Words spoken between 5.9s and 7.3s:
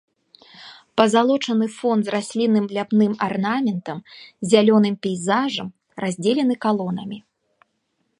раздзелены калонамі.